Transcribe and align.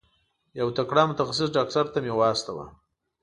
یو 0.59 0.67
تکړه 0.77 1.03
متخصص 1.09 1.49
ډاکټر 1.57 1.85
ته 1.93 1.97
مي 2.03 2.11
واستوه. 2.15 2.65